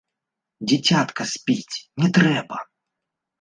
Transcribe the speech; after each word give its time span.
Дзіцятка 0.71 1.27
спіць, 1.33 1.75
не 2.05 2.09
трэба! 2.17 2.57